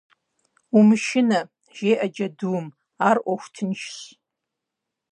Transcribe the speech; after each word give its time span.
-Умышынэ!- 0.77 1.41
жеӀэ 1.77 2.07
джэдум.- 2.13 2.65
Ар 3.07 3.17
Ӏуэху 3.23 3.49
тыншщ. 3.53 3.95